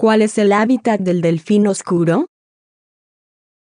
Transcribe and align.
¿Cuál 0.00 0.22
es 0.22 0.38
el 0.38 0.54
hábitat 0.54 0.98
del 0.98 1.20
delfín 1.20 1.66
oscuro? 1.66 2.24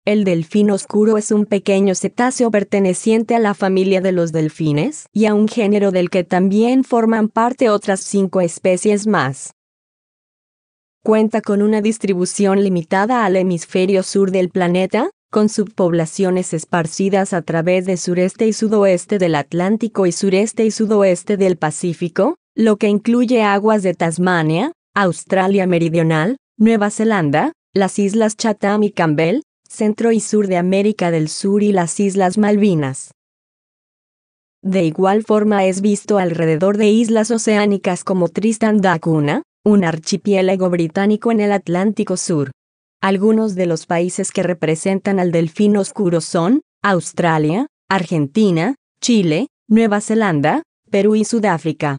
El 0.04 0.25
delfín 0.25 0.70
oscuro 0.70 1.16
es 1.16 1.32
un 1.32 1.46
pequeño 1.46 1.94
cetáceo 1.94 2.50
perteneciente 2.50 3.34
a 3.34 3.38
la 3.38 3.54
familia 3.54 4.02
de 4.02 4.12
los 4.12 4.30
delfines 4.30 5.06
y 5.14 5.25
a 5.25 5.33
un 5.33 5.49
género 5.49 5.91
del 5.91 6.10
que 6.10 6.25
también 6.25 6.84
forman 6.84 7.30
parte 7.30 7.70
otras 7.70 8.00
cinco 8.00 8.43
especies 8.43 9.06
más. 9.06 9.52
Cuenta 11.02 11.41
con 11.41 11.62
una 11.62 11.80
distribución 11.80 12.63
limitada 12.63 13.25
al 13.25 13.35
hemisferio 13.37 14.03
sur 14.03 14.31
del 14.31 14.51
planeta, 14.51 15.09
con 15.31 15.49
subpoblaciones 15.49 16.53
esparcidas 16.53 17.33
a 17.33 17.41
través 17.41 17.87
de 17.87 17.97
sureste 17.97 18.47
y 18.47 18.53
sudoeste 18.53 19.19
del 19.19 19.35
Atlántico 19.35 20.05
y 20.05 20.13
sureste 20.13 20.67
y 20.67 20.73
sudoeste 20.73 21.39
del 21.39 21.57
Pacífico, 21.57 22.37
lo 22.55 22.77
que 22.77 22.89
incluye 22.89 23.41
aguas 23.41 23.83
de 23.83 23.95
Tasmania, 23.95 24.73
Australia 25.01 25.65
Meridional, 25.69 26.39
Nueva 26.59 26.91
Zelanda, 26.91 27.53
las 27.73 28.01
Islas 28.01 28.36
Chatham 28.36 28.82
y 28.82 28.91
Campbell, 28.91 29.43
centro 29.68 30.11
y 30.11 30.18
sur 30.18 30.49
de 30.49 30.57
América 30.57 31.13
del 31.13 31.29
Sur 31.29 31.63
y 31.63 31.71
las 31.71 32.00
Islas 32.00 32.36
Malvinas. 32.36 33.12
De 34.60 34.82
igual 34.82 35.22
forma 35.22 35.66
es 35.66 35.82
visto 35.82 36.19
alrededor 36.19 36.78
de 36.78 36.88
islas 36.88 37.30
oceánicas 37.30 38.02
como 38.02 38.27
Tristan 38.27 38.80
da 38.80 38.98
Cunha, 38.98 39.42
un 39.64 39.84
archipiélago 39.84 40.69
británico 40.69 41.30
en 41.30 41.42
el 41.42 41.52
Atlántico 41.52 42.16
Sur. 42.16 42.50
Algunos 43.00 43.55
de 43.55 43.66
los 43.66 43.86
países 43.86 44.33
que 44.33 44.42
representan 44.42 45.20
al 45.20 45.30
delfín 45.30 45.77
oscuro 45.77 46.20
son 46.20 46.62
Australia, 46.83 47.69
Argentina, 47.88 48.74
Chile, 49.00 49.46
Nueva 49.69 50.00
Zelanda, 50.00 50.64
Perú 50.91 51.14
y 51.14 51.24
Sudáfrica. 51.24 51.98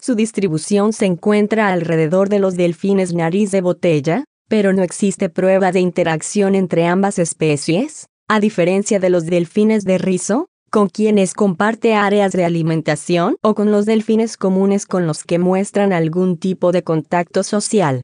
Su 0.00 0.14
distribución 0.14 0.92
se 0.92 1.06
encuentra 1.06 1.68
alrededor 1.68 2.28
de 2.28 2.38
los 2.38 2.56
delfines 2.56 3.14
nariz 3.14 3.50
de 3.50 3.60
botella, 3.60 4.24
pero 4.48 4.72
no 4.72 4.82
existe 4.82 5.28
prueba 5.28 5.72
de 5.72 5.80
interacción 5.80 6.54
entre 6.54 6.86
ambas 6.86 7.18
especies, 7.18 8.06
a 8.28 8.40
diferencia 8.40 9.00
de 9.00 9.10
los 9.10 9.26
delfines 9.26 9.84
de 9.84 9.98
rizo, 9.98 10.46
con 10.70 10.88
quienes 10.88 11.34
comparte 11.34 11.94
áreas 11.94 12.32
de 12.32 12.44
alimentación 12.44 13.36
o 13.42 13.54
con 13.54 13.70
los 13.70 13.86
delfines 13.86 14.36
comunes 14.36 14.86
con 14.86 15.06
los 15.06 15.24
que 15.24 15.38
muestran 15.38 15.92
algún 15.92 16.38
tipo 16.38 16.72
de 16.72 16.82
contacto 16.82 17.42
social. 17.42 18.02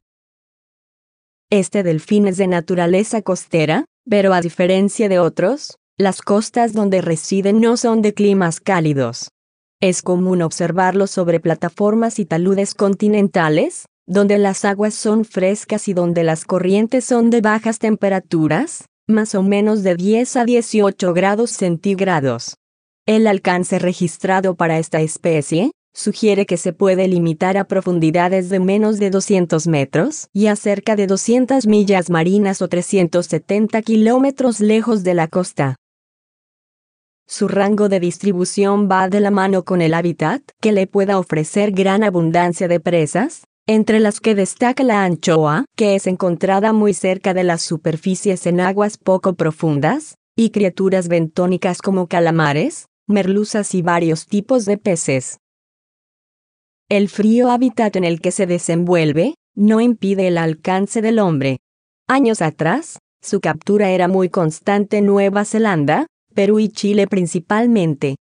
Este 1.51 1.83
delfín 1.83 2.27
es 2.27 2.37
de 2.37 2.47
naturaleza 2.47 3.21
costera, 3.21 3.85
pero 4.09 4.33
a 4.33 4.41
diferencia 4.41 5.09
de 5.09 5.19
otros, 5.19 5.77
las 5.97 6.21
costas 6.21 6.73
donde 6.73 7.01
residen 7.01 7.61
no 7.61 7.77
son 7.77 8.01
de 8.01 8.13
climas 8.13 8.59
cálidos. 8.59 9.29
Es 9.87 10.01
común 10.01 10.41
observarlos 10.41 11.11
sobre 11.11 11.39
plataformas 11.39 12.17
y 12.17 12.25
taludes 12.25 12.73
continentales, 12.73 13.85
donde 14.07 14.39
las 14.39 14.65
aguas 14.65 14.95
son 14.95 15.25
frescas 15.25 15.87
y 15.87 15.93
donde 15.93 16.23
las 16.23 16.43
corrientes 16.43 17.05
son 17.05 17.29
de 17.29 17.41
bajas 17.41 17.77
temperaturas, 17.77 18.85
más 19.05 19.35
o 19.35 19.43
menos 19.43 19.83
de 19.83 19.95
10 19.95 20.37
a 20.37 20.45
18 20.45 21.13
grados 21.13 21.51
centígrados. 21.51 22.55
El 23.05 23.27
alcance 23.27 23.77
registrado 23.77 24.55
para 24.55 24.79
esta 24.79 25.01
especie 25.01 25.69
sugiere 25.93 26.47
que 26.47 26.57
se 26.57 26.73
puede 26.73 27.07
limitar 27.07 27.55
a 27.55 27.65
profundidades 27.65 28.49
de 28.49 28.59
menos 28.59 28.97
de 28.97 29.11
200 29.11 29.67
metros 29.67 30.29
y 30.33 30.47
a 30.47 30.55
cerca 30.55 30.95
de 30.95 31.05
200 31.05 31.67
millas 31.67 32.09
marinas 32.09 32.63
o 32.63 32.67
370 32.67 33.83
kilómetros 33.83 34.61
lejos 34.61 35.03
de 35.03 35.13
la 35.13 35.27
costa. 35.27 35.75
Su 37.27 37.47
rango 37.47 37.89
de 37.89 37.99
distribución 37.99 38.87
va 38.89 39.09
de 39.09 39.19
la 39.19 39.31
mano 39.31 39.63
con 39.63 39.81
el 39.81 39.93
hábitat, 39.93 40.43
que 40.61 40.71
le 40.71 40.85
pueda 40.85 41.17
ofrecer 41.17 41.71
gran 41.71 42.03
abundancia 42.03 42.67
de 42.67 42.79
presas, 42.79 43.45
entre 43.67 43.99
las 43.99 44.19
que 44.19 44.35
destaca 44.35 44.83
la 44.83 45.03
anchoa, 45.03 45.65
que 45.75 45.95
es 45.95 46.05
encontrada 46.05 46.71
muy 46.71 46.93
cerca 46.93 47.33
de 47.33 47.43
las 47.43 47.63
superficies 47.63 48.45
en 48.45 48.59
aguas 48.59 48.97
poco 48.97 49.33
profundas, 49.33 50.17
y 50.35 50.51
criaturas 50.51 51.07
bentónicas 51.07 51.81
como 51.81 52.07
calamares, 52.07 52.87
merluzas 53.07 53.73
y 53.73 53.81
varios 53.81 54.27
tipos 54.27 54.65
de 54.65 54.77
peces. 54.77 55.39
El 56.89 57.09
frío 57.09 57.49
hábitat 57.49 57.95
en 57.95 58.03
el 58.03 58.21
que 58.21 58.29
se 58.29 58.45
desenvuelve, 58.45 59.33
no 59.55 59.81
impide 59.81 60.27
el 60.27 60.37
alcance 60.37 61.01
del 61.01 61.17
hombre. 61.17 61.57
Años 62.07 62.43
atrás, 62.43 62.99
su 63.21 63.39
captura 63.39 63.89
era 63.89 64.07
muy 64.07 64.29
constante 64.29 64.97
en 64.97 65.07
Nueva 65.07 65.45
Zelanda, 65.45 66.05
Perú 66.35 66.59
y 66.59 66.69
Chile 66.69 67.07
principalmente. 67.07 68.17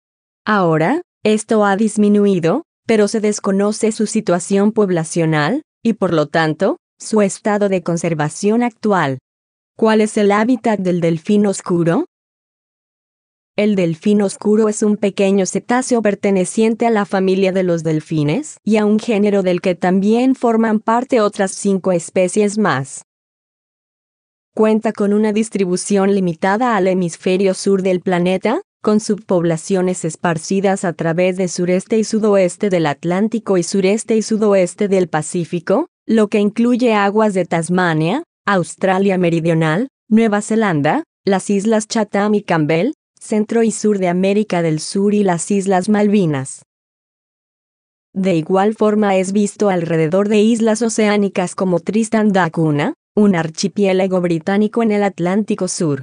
Ahora, 0.47 1.03
esto 1.25 1.65
ha 1.65 1.77
disminuido, 1.77 2.63
pero 2.87 3.09
se 3.09 3.21
desconoce 3.21 3.93
su 3.93 4.07
situación 4.07 4.73
poblacional, 4.73 5.63
y 5.83 5.95
por 5.95 6.15
lo 6.15 6.29
tanto, 6.29 6.79
su 6.99 7.21
estado 7.21 7.69
de 7.69 7.83
conservación 7.83 8.63
actual. 8.63 9.19
¿Cuál 9.77 10.01
es 10.01 10.17
el 10.17 10.33
hábitat 10.33 10.79
del 10.79 11.01
delfín 11.01 11.47
oscuro? 11.47 12.07
El 13.57 13.75
delfín 13.77 14.23
oscuro 14.23 14.69
es 14.69 14.83
un 14.83 14.97
pequeño 14.97 15.47
cetáceo 15.47 16.03
perteneciente 16.03 16.87
a 16.87 16.91
la 16.91 17.05
familia 17.05 17.53
de 17.53 17.63
los 17.63 17.83
delfines 17.83 18.59
y 18.65 18.77
a 18.79 18.85
un 18.85 18.99
género 18.99 19.43
del 19.43 19.61
que 19.61 19.75
también 19.75 20.35
forman 20.35 20.81
parte 20.81 21.21
otras 21.21 21.53
cinco 21.53 21.93
especies 21.93 22.59
más. 22.59 23.03
Cuenta 24.57 24.93
con 24.93 25.13
una 25.13 25.33
distribución 25.33 26.15
limitada 26.15 26.77
al 26.77 26.87
hemisferio 26.87 27.55
sur 27.55 27.83
del 27.83 28.01
planeta, 28.01 28.61
con 28.85 29.01
subpoblaciones 29.01 30.05
esparcidas 30.05 30.85
a 30.85 30.93
través 30.93 31.37
de 31.37 31.49
sureste 31.49 31.99
y 31.99 32.05
sudoeste 32.05 32.71
del 32.71 32.87
Atlántico 32.87 33.59
y 33.59 33.65
sureste 33.65 34.17
y 34.17 34.23
sudoeste 34.23 34.87
del 34.87 35.09
Pacífico, 35.09 35.89
lo 36.07 36.29
que 36.29 36.39
incluye 36.39 36.95
aguas 36.95 37.35
de 37.35 37.47
Tasmania, 37.47 38.23
Australia 38.47 39.19
Meridional, 39.19 39.89
Nueva 40.09 40.41
Zelanda, 40.41 41.03
las 41.25 41.51
Islas 41.51 41.89
Chatham 41.89 42.35
y 42.35 42.43
Campbell, 42.43 42.93
centro 43.19 43.65
y 43.65 43.73
sur 43.73 43.99
de 43.99 44.07
América 44.07 44.63
del 44.63 44.79
Sur 44.79 45.15
y 45.15 45.25
las 45.25 45.51
Islas 45.51 45.89
Malvinas. 45.89 46.63
De 48.13 48.37
igual 48.37 48.77
forma 48.77 49.17
es 49.17 49.33
visto 49.33 49.69
alrededor 49.69 50.29
de 50.29 50.39
islas 50.39 50.81
oceánicas 50.81 51.57
como 51.57 51.81
Tristan 51.81 52.31
da 52.31 52.49
Cunha, 52.51 52.95
un 53.17 53.37
archipiélago 53.37 54.21
británico 54.21 54.83
en 54.83 54.91
el 54.91 55.05
Atlántico 55.05 55.69
Sur. 55.69 56.03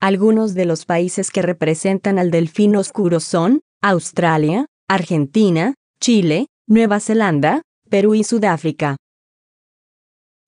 Algunos 0.00 0.54
de 0.54 0.64
los 0.64 0.84
países 0.84 1.30
que 1.30 1.42
representan 1.42 2.18
al 2.18 2.30
delfín 2.30 2.76
oscuro 2.76 3.18
son 3.18 3.62
Australia, 3.82 4.66
Argentina, 4.88 5.74
Chile, 6.00 6.46
Nueva 6.68 7.00
Zelanda, 7.00 7.62
Perú 7.90 8.14
y 8.14 8.22
Sudáfrica. 8.22 8.96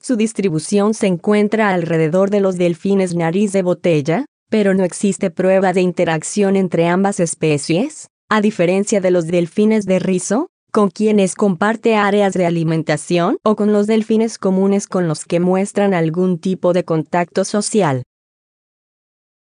Su 0.01 0.17
distribución 0.17 0.95
se 0.95 1.09
encuentra 1.09 1.71
alrededor 1.71 2.31
de 2.31 2.41
los 2.41 2.59
delfines 2.59 3.15
nariz 3.15 3.53
de 3.53 3.63
botella, 3.63 4.27
pero 4.51 4.75
no 4.75 4.85
existe 4.85 5.31
prueba 5.31 5.73
de 5.73 5.81
interacción 5.81 6.55
entre 6.55 6.87
ambas 6.87 7.19
especies, 7.19 8.09
a 8.29 8.41
diferencia 8.41 9.01
de 9.01 9.11
los 9.11 9.27
delfines 9.27 9.85
de 9.85 9.99
rizo, 9.99 10.49
con 10.75 10.91
quienes 10.91 11.37
comparte 11.37 11.95
áreas 11.95 12.35
de 12.35 12.47
alimentación 12.47 13.39
o 13.45 13.55
con 13.55 13.73
los 13.73 13.87
delfines 13.87 14.39
comunes 14.39 14.89
con 14.89 15.07
los 15.07 15.25
que 15.25 15.39
muestran 15.39 15.95
algún 15.95 16.41
tipo 16.41 16.73
de 16.73 16.83
contacto 16.83 17.45
social. 17.45 18.03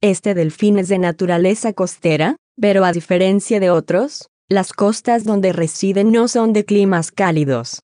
Este 0.01 0.33
delfín 0.33 0.79
es 0.79 0.87
de 0.87 0.97
naturaleza 0.97 1.73
costera, 1.73 2.37
pero 2.59 2.85
a 2.85 2.91
diferencia 2.91 3.59
de 3.59 3.69
otros, 3.69 4.29
las 4.49 4.73
costas 4.73 5.23
donde 5.23 5.53
residen 5.53 6.11
no 6.11 6.27
son 6.27 6.53
de 6.53 6.65
climas 6.65 7.11
cálidos. 7.11 7.81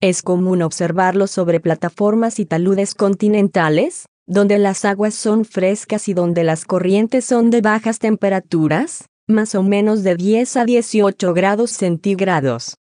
Es 0.00 0.20
común 0.22 0.60
observarlo 0.60 1.28
sobre 1.28 1.60
plataformas 1.60 2.40
y 2.40 2.44
taludes 2.44 2.96
continentales, 2.96 4.06
donde 4.26 4.58
las 4.58 4.84
aguas 4.84 5.14
son 5.14 5.44
frescas 5.44 6.08
y 6.08 6.12
donde 6.14 6.42
las 6.42 6.64
corrientes 6.64 7.24
son 7.24 7.50
de 7.50 7.60
bajas 7.60 8.00
temperaturas, 8.00 9.04
más 9.28 9.54
o 9.54 9.62
menos 9.62 10.02
de 10.02 10.16
10 10.16 10.56
a 10.56 10.64
18 10.64 11.34
grados 11.34 11.70
centígrados. 11.70 12.79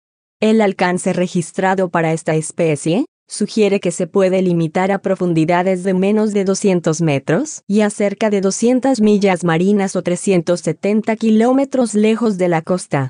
El 0.44 0.60
alcance 0.60 1.14
registrado 1.14 1.88
para 1.88 2.12
esta 2.12 2.34
especie, 2.34 3.06
sugiere 3.26 3.80
que 3.80 3.90
se 3.90 4.06
puede 4.06 4.42
limitar 4.42 4.92
a 4.92 4.98
profundidades 4.98 5.84
de 5.84 5.94
menos 5.94 6.34
de 6.34 6.44
200 6.44 7.00
metros 7.00 7.62
y 7.66 7.80
a 7.80 7.88
cerca 7.88 8.28
de 8.28 8.42
200 8.42 9.00
millas 9.00 9.42
marinas 9.42 9.96
o 9.96 10.02
370 10.02 11.16
kilómetros 11.16 11.94
lejos 11.94 12.36
de 12.36 12.48
la 12.48 12.60
costa. 12.60 13.08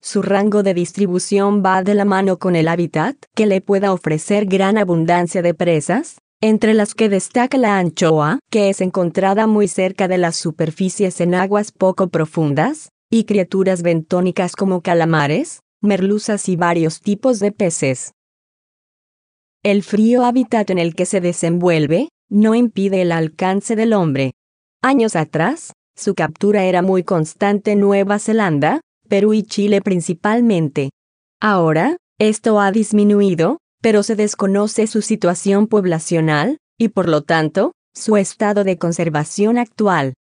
Su 0.00 0.22
rango 0.22 0.62
de 0.62 0.72
distribución 0.72 1.62
va 1.62 1.82
de 1.82 1.94
la 1.94 2.06
mano 2.06 2.38
con 2.38 2.56
el 2.56 2.68
hábitat, 2.68 3.16
que 3.34 3.44
le 3.44 3.60
pueda 3.60 3.92
ofrecer 3.92 4.46
gran 4.46 4.78
abundancia 4.78 5.42
de 5.42 5.52
presas, 5.52 6.16
entre 6.40 6.72
las 6.72 6.94
que 6.94 7.10
destaca 7.10 7.58
la 7.58 7.76
anchoa, 7.76 8.38
que 8.50 8.70
es 8.70 8.80
encontrada 8.80 9.46
muy 9.46 9.68
cerca 9.68 10.08
de 10.08 10.16
las 10.16 10.36
superficies 10.36 11.20
en 11.20 11.34
aguas 11.34 11.72
poco 11.72 12.08
profundas, 12.08 12.88
y 13.10 13.24
criaturas 13.24 13.82
bentónicas 13.82 14.56
como 14.56 14.80
calamares, 14.80 15.60
merluzas 15.84 16.48
y 16.48 16.56
varios 16.56 17.00
tipos 17.00 17.38
de 17.38 17.52
peces. 17.52 18.12
El 19.62 19.82
frío 19.82 20.24
hábitat 20.24 20.70
en 20.70 20.78
el 20.78 20.94
que 20.94 21.06
se 21.06 21.20
desenvuelve 21.20 22.08
no 22.28 22.54
impide 22.54 23.02
el 23.02 23.12
alcance 23.12 23.76
del 23.76 23.92
hombre. 23.92 24.32
Años 24.82 25.16
atrás, 25.16 25.72
su 25.96 26.14
captura 26.14 26.64
era 26.64 26.82
muy 26.82 27.04
constante 27.04 27.72
en 27.72 27.80
Nueva 27.80 28.18
Zelanda, 28.18 28.80
Perú 29.08 29.32
y 29.32 29.42
Chile 29.42 29.80
principalmente. 29.80 30.90
Ahora, 31.40 31.96
esto 32.18 32.60
ha 32.60 32.72
disminuido, 32.72 33.58
pero 33.80 34.02
se 34.02 34.16
desconoce 34.16 34.86
su 34.86 35.02
situación 35.02 35.66
poblacional, 35.66 36.58
y 36.78 36.88
por 36.88 37.08
lo 37.08 37.22
tanto, 37.22 37.72
su 37.94 38.16
estado 38.16 38.64
de 38.64 38.78
conservación 38.78 39.58
actual. 39.58 40.14